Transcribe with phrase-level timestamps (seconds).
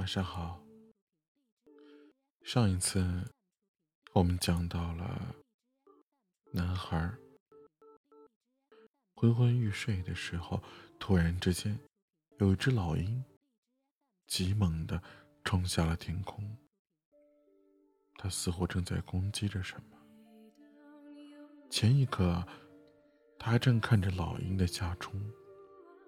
[0.00, 0.58] 晚上好。
[2.42, 3.22] 上一次
[4.14, 5.36] 我们讲到了
[6.52, 7.12] 男孩
[9.14, 10.62] 昏昏欲睡的时候，
[10.98, 11.78] 突然之间
[12.38, 13.22] 有一只老鹰
[14.26, 15.02] 急猛的
[15.44, 16.56] 冲下了天空，
[18.14, 19.98] 它似乎正在攻击着什么。
[21.68, 22.42] 前一刻，
[23.38, 25.20] 他还正看着老鹰的下冲。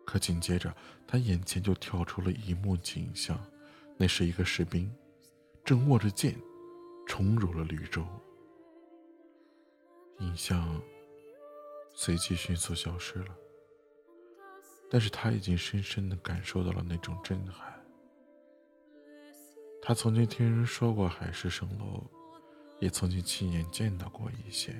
[0.07, 0.75] 可紧接着，
[1.07, 3.39] 他眼前就跳出了一幕景象，
[3.97, 4.93] 那是一个士兵，
[5.65, 6.37] 正握着剑，
[7.07, 8.05] 冲入了绿洲。
[10.19, 10.81] 影像
[11.93, 13.37] 随即迅速消失了，
[14.91, 17.73] 但是他已经深深的感受到了那种震撼。
[19.81, 22.05] 他曾经听人说过海市蜃楼，
[22.81, 24.75] 也曾经亲眼见到过一些，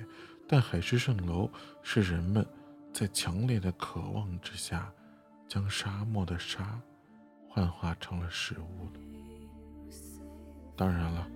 [0.47, 1.49] 但海市蜃楼
[1.81, 2.45] 是人们
[2.93, 4.93] 在强烈的渴望之下。
[5.45, 6.81] 将沙漠的沙
[7.53, 8.99] 幻化成了食物了。
[10.75, 11.27] 当然了，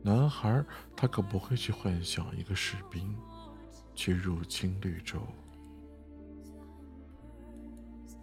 [0.00, 3.16] 男孩他可不会去幻想一个士兵
[3.96, 5.18] 去入侵绿洲。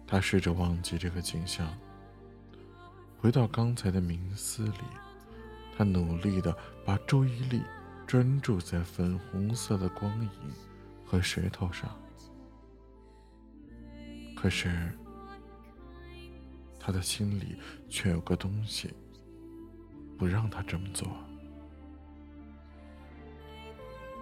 [0.06, 1.68] 他试着忘记这个景象，
[3.18, 4.80] 回到刚才的冥思里，
[5.76, 7.60] 他努力的把注意力
[8.06, 10.30] 专注在粉红色的光影
[11.04, 11.94] 和石头上。
[14.34, 14.98] 可是。
[16.88, 17.54] 他的心里
[17.86, 18.94] 却有个东西，
[20.16, 21.06] 不让他这么做。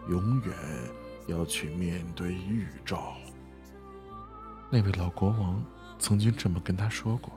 [0.08, 0.52] 永远
[1.28, 3.14] 要去面对预兆。
[4.68, 5.64] 那位老国王
[6.00, 7.32] 曾经这么跟他说过。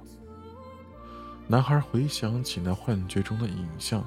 [1.47, 4.03] 男孩回想起那幻觉中的影像，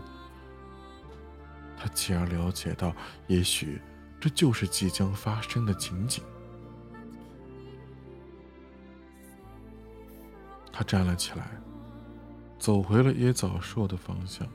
[1.76, 2.92] 他继而了解到，
[3.28, 3.80] 也许
[4.20, 6.24] 这就是即将发生的情景。
[10.72, 11.46] 他站了起来，
[12.58, 14.48] 走回了椰枣树的方向。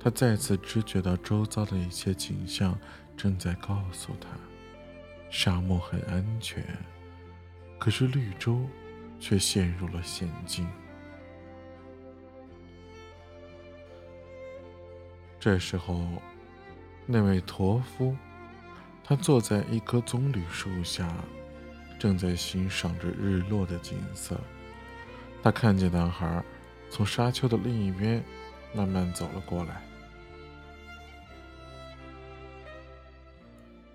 [0.00, 2.78] 他再次知觉到周遭的一切景象
[3.16, 4.28] 正在告诉他：
[5.30, 6.64] 沙漠很安全，
[7.78, 8.64] 可是绿洲
[9.18, 10.66] 却陷入了险境。
[15.40, 16.06] 这时候，
[17.04, 18.16] 那位驼夫，
[19.04, 21.12] 他坐在一棵棕榈树下，
[21.98, 24.40] 正在欣赏着日落的景色。
[25.46, 26.44] 他看见男孩
[26.90, 28.20] 从沙丘的另一边
[28.74, 29.80] 慢慢走了过来。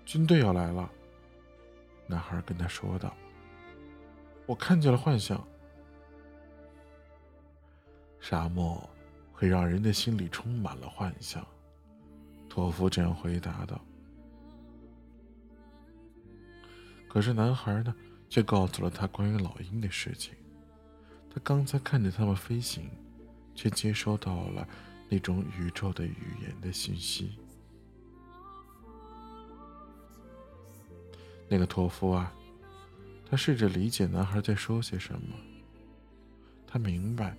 [0.06, 0.90] 军队要来了，
[2.06, 3.14] 男孩跟他说道
[4.48, 5.46] ：“我看见了幻象。
[8.18, 8.88] 沙漠
[9.30, 11.46] 会让人的心里充满了幻象。”
[12.48, 13.78] 托夫这样回答道。
[17.10, 17.94] 可是男孩呢，
[18.30, 20.34] 却告诉了他关于老鹰的事情。
[21.34, 22.90] 他刚才看着他们飞行，
[23.54, 24.68] 却接收到了
[25.08, 27.38] 那种宇宙的语言的信息。
[31.48, 32.30] 那个托夫啊，
[33.30, 35.34] 他试着理解男孩在说些什么。
[36.66, 37.34] 他明白，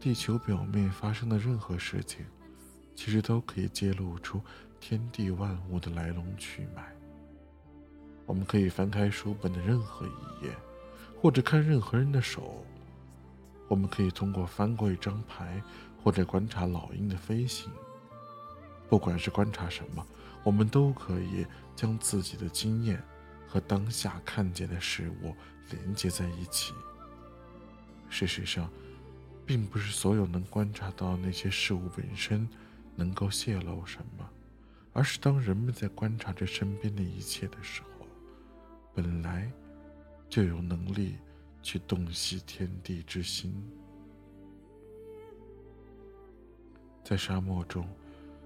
[0.00, 2.24] 地球表面发生的任何事情，
[2.94, 4.40] 其实都可以揭露出
[4.80, 6.90] 天地万物的来龙去脉。
[8.24, 10.50] 我们可以翻开书本的任何一页，
[11.20, 12.64] 或者看任何人的手。
[13.68, 15.62] 我们可以通过翻过一张牌，
[16.02, 17.70] 或者观察老鹰的飞行。
[18.88, 20.06] 不管是观察什么，
[20.42, 23.02] 我们都可以将自己的经验
[23.48, 25.34] 和当下看见的事物
[25.70, 26.74] 连接在一起。
[28.10, 28.70] 事实上，
[29.46, 32.48] 并不是所有能观察到那些事物本身
[32.94, 34.28] 能够泄露什么，
[34.92, 38.06] 而是当人们在观察着身边的一切的时候，
[38.94, 39.50] 本来
[40.28, 41.16] 就有能力。
[41.64, 43.50] 去洞悉天地之心，
[47.02, 47.88] 在沙漠中，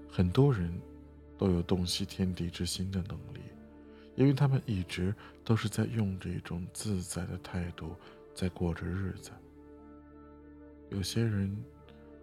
[0.09, 0.73] 很多人
[1.37, 3.41] 都有洞悉天地之心的能力，
[4.15, 5.13] 因为他们一直
[5.43, 7.93] 都是在用着一种自在的态度
[8.33, 9.31] 在过着日子。
[10.89, 11.55] 有些人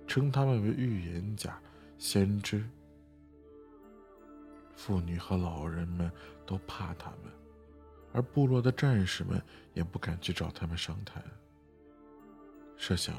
[0.07, 1.61] 称他们为预言家、
[1.99, 2.67] 先知，
[4.75, 6.11] 妇女和老人们
[6.47, 7.31] 都怕他们。
[8.17, 9.41] 而部落的战士们
[9.75, 11.23] 也不敢去找他们商谈。
[12.79, 13.15] 设想，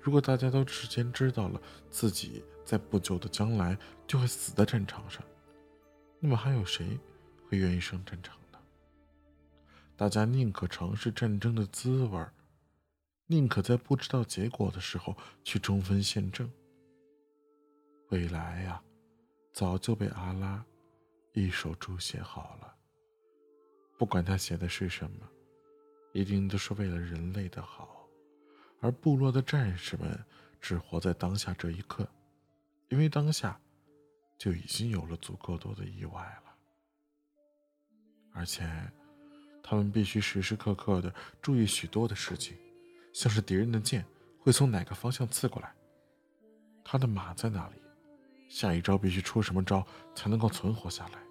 [0.00, 1.60] 如果大家都事先知道了
[1.90, 3.76] 自己在不久的将来
[4.06, 5.20] 就会死在战场上，
[6.20, 6.96] 那么还有谁
[7.48, 8.58] 会愿意上战场呢？
[9.96, 12.24] 大家宁可尝试战争的滋味，
[13.26, 16.48] 宁可在不知道结果的时候去冲锋陷阵。
[18.10, 18.80] 未来呀，
[19.52, 20.64] 早就被阿拉
[21.32, 22.75] 一手书写好了。
[23.98, 25.26] 不管他写的是什么，
[26.12, 28.06] 一定都是为了人类的好，
[28.80, 30.22] 而部落的战士们
[30.60, 32.06] 只活在当下这一刻，
[32.88, 33.58] 因为当下
[34.36, 36.54] 就已经有了足够多的意外了，
[38.32, 38.68] 而且
[39.62, 42.56] 他们必须时时刻刻的注意许多的事情，
[43.14, 44.04] 像是敌人的剑
[44.38, 45.74] 会从哪个方向刺过来，
[46.84, 47.76] 他的马在哪里，
[48.48, 51.25] 下一招必须出什么招才能够存活下来。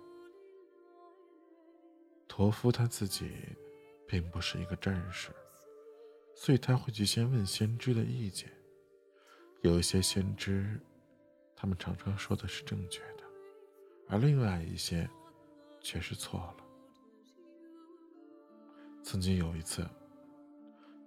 [2.35, 3.31] 驼夫他自己
[4.05, 5.29] 并不是一个战士，
[6.35, 8.51] 所以他会去先问先知的意见。
[9.61, 10.77] 有一些先知，
[11.55, 13.23] 他们常常说的是正确的，
[14.09, 15.09] 而另外一些
[15.79, 16.57] 却是错了。
[19.01, 19.87] 曾经有一次，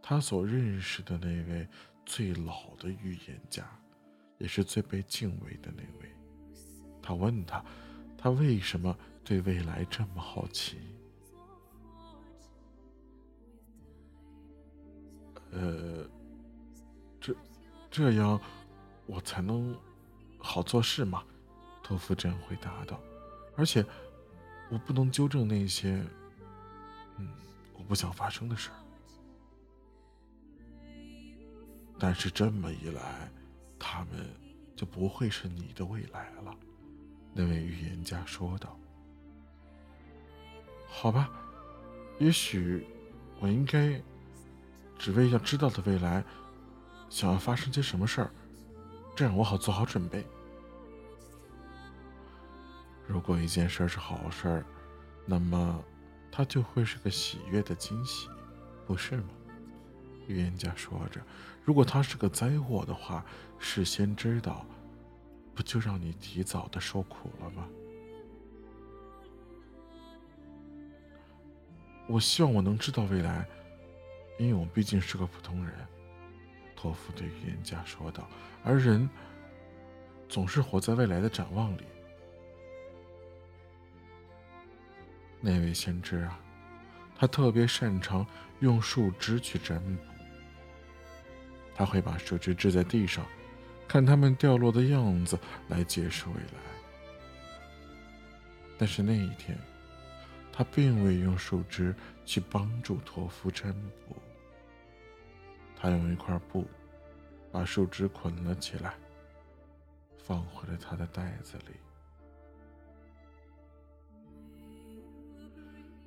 [0.03, 1.69] 他所认识的那位
[2.07, 3.71] 最老的预言家，
[4.39, 6.11] 也是最被敬畏的那位，
[7.03, 7.63] 他问他，
[8.17, 10.79] 他为什么对未来这么好奇？
[15.51, 16.07] 呃，
[17.21, 17.35] 这
[17.91, 18.41] 这样
[19.07, 19.75] 我才能
[20.39, 21.25] 好做事嘛？
[21.83, 23.01] 托夫这样回答道。
[23.57, 23.85] 而且
[24.69, 26.05] 我不能纠正那些
[27.17, 27.29] 嗯
[27.75, 28.77] 我不想发生的事儿。
[31.99, 33.29] 但是这么一来，
[33.79, 34.31] 他们
[34.77, 36.55] 就不会是你的未来了。
[37.33, 38.79] 那位预言家说道。
[40.87, 41.31] 好吧，
[42.19, 42.87] 也许
[43.41, 44.01] 我应该。
[44.99, 46.25] 只为要知道的未来，
[47.09, 48.31] 想要发生些什么事儿，
[49.15, 50.27] 这样我好做好准备。
[53.07, 54.67] 如果一件事是好事儿，
[55.25, 55.83] 那么
[56.31, 58.29] 它就会是个喜悦的惊喜，
[58.87, 59.29] 不是吗？
[60.27, 61.21] 预言家说着，
[61.65, 63.25] 如果它是个灾祸的话，
[63.59, 64.67] 事先知道，
[65.55, 67.67] 不就让你提早的受苦了吗？
[72.07, 73.49] 我希望我能知道未来。
[74.39, 75.75] 因为我毕竟是个普通人，
[76.75, 78.29] 托夫对预言家说道。
[78.65, 79.09] 而人
[80.29, 81.83] 总是活在未来的展望里。
[85.41, 86.39] 那位先知啊，
[87.17, 88.27] 他特别擅长
[88.61, 90.03] 用树枝去占卜。
[91.75, 93.25] 他会把树枝掷在地上，
[93.87, 95.39] 看它们掉落的样子
[95.69, 96.61] 来解释未来。
[98.77, 99.57] 但是那一天，
[100.53, 101.95] 他并未用树枝
[102.25, 103.73] 去帮助托夫占
[104.07, 104.17] 卜。
[105.81, 106.67] 他用一块布
[107.53, 108.95] 把树枝捆了起来，
[110.19, 111.75] 放回了他的袋子里。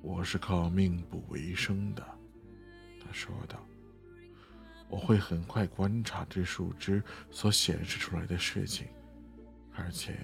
[0.02, 2.06] 我是靠命卜为生的，
[3.00, 3.58] 他说道。
[4.90, 8.88] 我会很快观察这树枝所显示出来的事情，
[9.74, 10.14] 而且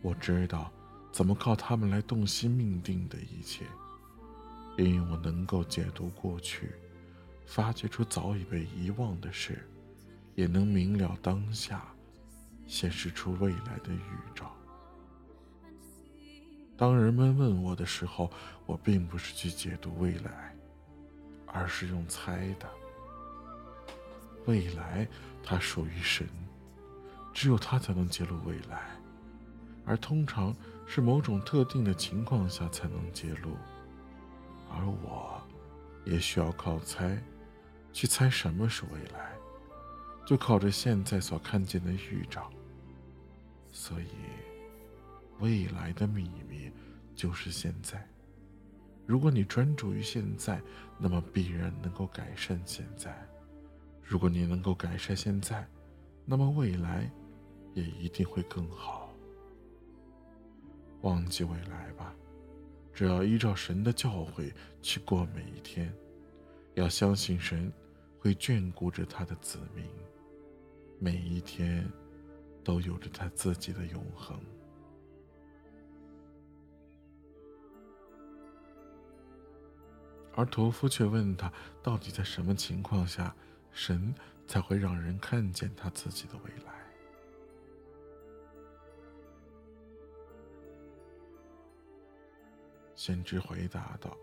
[0.00, 0.72] 我知道
[1.12, 3.66] 怎么靠它们来洞悉命定的一切，
[4.78, 6.72] 因为我能够解读过去。
[7.48, 9.66] 发掘出早已被遗忘的事，
[10.34, 11.82] 也能明了当下，
[12.66, 14.54] 显示出未来的预兆。
[16.76, 18.30] 当人们问我的时候，
[18.66, 20.54] 我并不是去解读未来，
[21.46, 22.68] 而是用猜的。
[24.44, 25.08] 未来
[25.42, 26.28] 它属于神，
[27.32, 28.90] 只有他才能揭露未来，
[29.86, 30.54] 而通常
[30.86, 33.56] 是某种特定的情况下才能揭露，
[34.70, 35.42] 而我，
[36.04, 37.18] 也需要靠猜。
[37.92, 39.32] 去猜什么是未来，
[40.26, 42.50] 就靠着现在所看见的预兆。
[43.72, 44.08] 所以，
[45.38, 46.70] 未来的秘密
[47.14, 48.06] 就是现在。
[49.06, 50.60] 如果你专注于现在，
[50.98, 53.10] 那么必然能够改善现在；
[54.02, 55.66] 如果你能够改善现在，
[56.24, 57.10] 那么未来
[57.74, 59.12] 也一定会更好。
[61.02, 62.12] 忘记未来吧，
[62.92, 65.94] 只要依照神的教诲去过每一天。
[66.78, 67.72] 要相信神
[68.20, 69.84] 会眷顾着他的子民，
[71.00, 71.90] 每一天
[72.62, 74.40] 都有着他自己的永恒。
[80.34, 83.34] 而屠夫却问他，到底在什么情况下，
[83.72, 84.14] 神
[84.46, 86.74] 才会让人看见他自己的未来？
[92.94, 94.16] 先知回答道。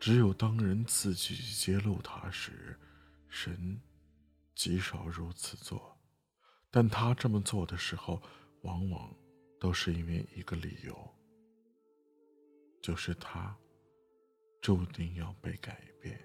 [0.00, 2.74] 只有当人自己揭露他时，
[3.28, 3.78] 神
[4.54, 5.94] 极少如此做，
[6.70, 8.20] 但他这么做的时候，
[8.62, 9.14] 往往
[9.60, 11.14] 都是因为一个理由，
[12.80, 13.54] 就是他
[14.62, 16.18] 注定要被改变。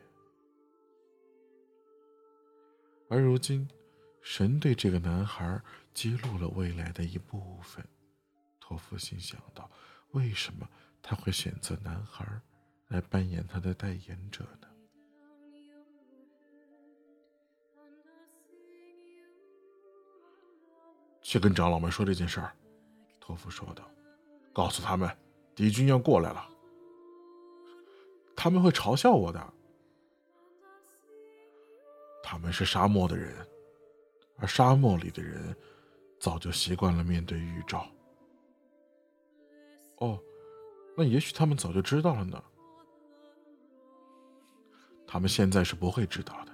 [3.10, 3.70] 而如今，
[4.22, 5.62] 神对这个男孩
[5.94, 7.86] 揭露了未来的一部分，
[8.62, 9.70] 托夫心想到：
[10.12, 10.68] 为什么
[11.02, 12.42] 他会选择男孩？
[12.90, 14.68] 来扮演他的代言者呢？
[21.22, 22.56] 去跟长老们说这件事儿。”
[23.20, 23.90] 托夫说道
[24.54, 25.10] ，“告诉他们，
[25.56, 26.48] 敌军要过来了。
[28.36, 29.54] 他们会嘲笑我的。
[32.22, 33.36] 他们是沙漠的人，
[34.38, 35.56] 而沙漠里的人
[36.20, 37.88] 早就习惯了面对预兆。
[39.98, 40.20] 哦，
[40.96, 42.44] 那也许他们早就知道了呢。
[45.16, 46.52] 他们现在是不会知道的。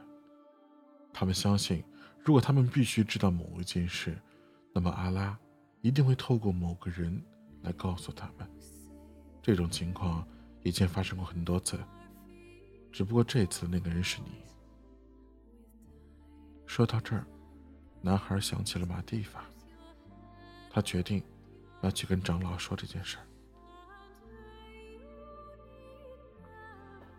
[1.12, 1.84] 他们相信，
[2.24, 4.16] 如果他们必须知道某一件事，
[4.72, 5.36] 那么阿拉。”
[5.82, 7.20] 一定会透过某个人
[7.64, 8.48] 来告诉他们，
[9.42, 10.24] 这种情况
[10.62, 11.80] 以前发生过很多次，
[12.92, 14.44] 只不过这次那个人是你。
[16.68, 17.26] 说到这儿，
[18.00, 19.46] 男孩想起了马蒂法，
[20.70, 21.24] 他决定
[21.82, 23.18] 要去跟长老说这件事。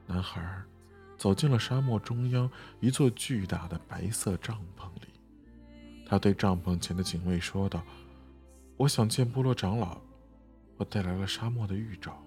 [0.07, 0.63] 男孩
[1.23, 2.51] 走进了沙漠中央
[2.81, 5.07] 一座巨大的白色帐篷里，
[6.05, 7.81] 他对帐篷前的警卫说道。
[8.77, 10.01] 我想见部落长老，
[10.79, 12.21] 我带来了沙漠的预兆。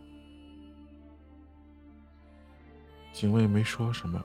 [3.11, 4.23] 警卫没说什么，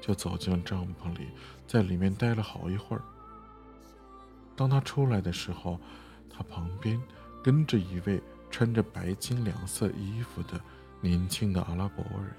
[0.00, 1.28] 就走进了帐篷里，
[1.68, 3.02] 在里面待了好一会儿。
[4.56, 5.78] 当他出来的时候，
[6.28, 7.00] 他旁边
[7.44, 10.60] 跟着一位穿着白金两色衣服的
[11.00, 12.34] 年轻的阿拉伯人。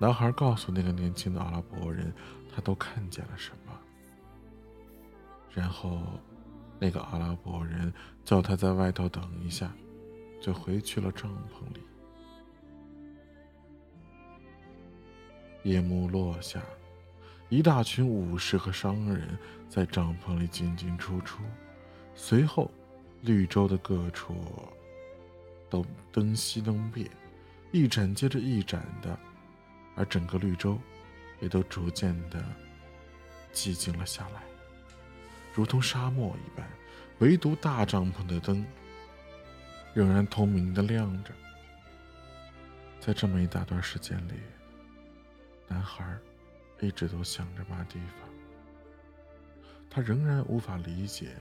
[0.00, 2.10] 男孩告诉那个年轻的阿拉伯人，
[2.50, 3.78] 他都看见了什么。
[5.52, 6.00] 然后，
[6.78, 7.92] 那个阿拉伯人
[8.24, 9.70] 叫他在外头等一下，
[10.40, 11.82] 就回去了帐篷里。
[15.64, 16.62] 夜幕落下，
[17.50, 19.38] 一大群武士和商人
[19.68, 21.42] 在帐篷里进进出出。
[22.14, 22.70] 随后，
[23.20, 24.34] 绿洲的各处
[25.68, 27.06] 都灯熄灯灭，
[27.70, 29.18] 一盏接着一盏的，
[29.96, 30.78] 而整个绿洲
[31.40, 32.42] 也都逐渐的
[33.52, 34.42] 寂静了下来。
[35.52, 36.68] 如同沙漠一般，
[37.18, 38.64] 唯独大帐篷的灯
[39.92, 41.32] 仍然通明的亮着。
[43.00, 44.34] 在这么一大段时间里，
[45.66, 46.16] 男孩
[46.80, 48.28] 一直都想着马蒂法。
[49.88, 51.34] 他仍然无法理解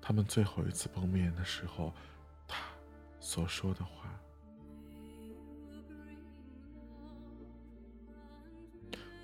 [0.00, 1.92] 他们最后一次碰面的时候
[2.46, 2.58] 他
[3.20, 4.08] 所说的话。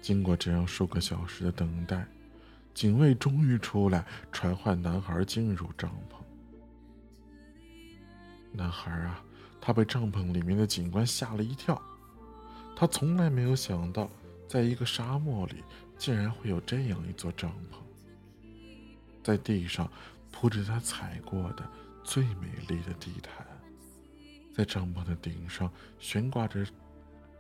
[0.04, 2.06] 经过这样数个小时的等待。
[2.74, 6.22] 警卫终于出来传唤男孩进入帐篷。
[8.52, 9.24] 男孩啊，
[9.62, 11.80] 他被帐篷里面的警官吓了一跳。
[12.76, 14.10] 他从来没有想到，
[14.46, 15.64] 在一个沙漠里
[15.96, 17.78] 竟然会有这样一座帐篷。
[19.22, 19.90] 在地上
[20.30, 21.66] 铺着他踩过的
[22.02, 23.46] 最美丽的地毯，
[24.52, 26.66] 在帐篷的顶上悬挂着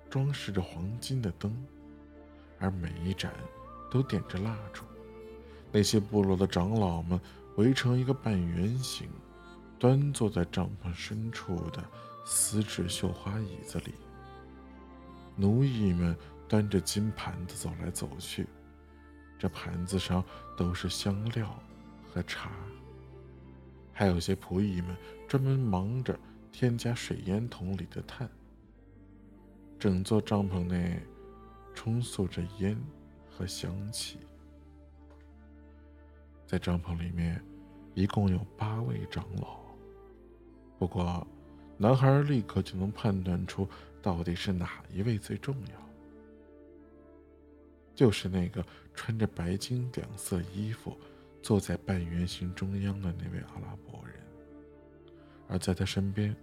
[0.08, 1.54] 装饰着黄金的灯，
[2.64, 3.30] 而每一盏
[3.90, 4.82] 都点着蜡烛。
[5.70, 7.20] 那些部落的长老们
[7.56, 9.06] 围成一个半圆形，
[9.78, 11.84] 端坐在帐篷深处的
[12.24, 13.92] 丝质绣花椅子里。
[15.36, 16.16] 奴役们
[16.48, 18.46] 端着金盘子走来走去，
[19.38, 20.24] 这盘子上
[20.56, 21.54] 都是香料
[22.10, 22.50] 和茶。
[23.92, 24.96] 还有些仆役们
[25.28, 26.18] 专门忙着
[26.50, 28.28] 添加水烟筒里的炭。
[29.78, 31.02] 整座帐篷内
[31.74, 32.80] 充斥着烟
[33.28, 34.18] 和香气。
[36.46, 37.42] 在帐篷里面，
[37.94, 39.58] 一共有八位长老。
[40.78, 41.26] 不过，
[41.76, 43.68] 男孩立刻就能判断出
[44.00, 45.88] 到底是哪一位最重要，
[47.94, 48.64] 就是那个
[48.94, 50.96] 穿着白金两色衣服、
[51.42, 54.14] 坐在半圆形中央的那位阿拉伯人。
[55.48, 56.34] 而在他身边，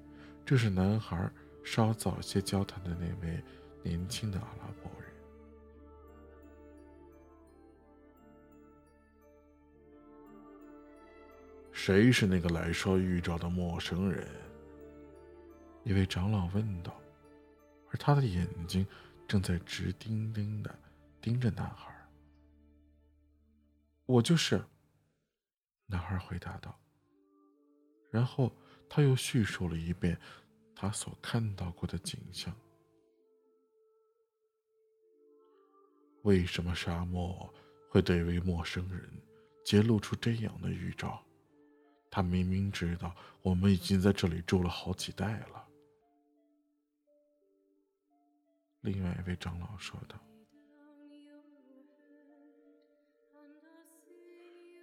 [0.45, 1.31] 正是男孩
[1.63, 3.41] 稍早些交谈的那位
[3.83, 5.00] 年轻的阿拉伯人。
[11.83, 14.27] 谁是那个来说预兆的陌生人？
[15.83, 16.95] 一位长老问道，
[17.89, 18.85] 而他的眼睛
[19.27, 20.79] 正在直盯盯的
[21.19, 21.91] 盯着男孩。
[24.05, 24.63] 我就是。
[25.87, 26.79] 男孩回答道。
[28.11, 28.55] 然后
[28.87, 30.15] 他又叙述了一遍
[30.75, 32.55] 他所看到过的景象。
[36.21, 37.51] 为什么沙漠
[37.89, 39.11] 会对一位陌生人
[39.65, 41.19] 揭露出这样的预兆？
[42.11, 45.65] 他明明知道我们已经在这里住了好几代了。
[48.81, 50.19] 另外一位长老说道：“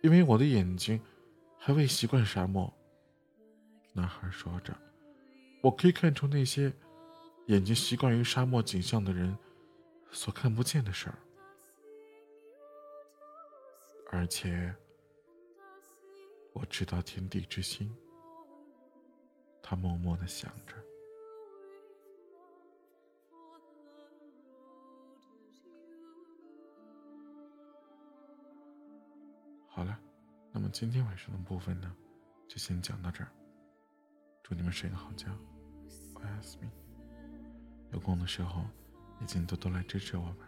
[0.03, 0.99] 因为我的眼睛
[1.59, 2.73] 还未习惯沙漠。”
[3.93, 4.75] 男孩说着
[5.61, 6.73] ：“我可以看出那些
[7.49, 9.37] 眼睛习惯于沙漠景象的人
[10.11, 11.19] 所看不见的事儿，
[14.11, 14.75] 而且
[16.59, 17.95] 我知道天地之心。
[19.63, 20.75] 他默默的想着。
[29.69, 29.97] 好了，
[30.51, 31.95] 那么今天晚上的部分呢，
[32.49, 33.31] 就先讲到这儿。
[34.43, 35.29] 祝你们睡个好觉，
[36.15, 36.43] 晚安，
[37.93, 38.65] 有空的时候，
[39.21, 40.48] 也请多多来支持我们。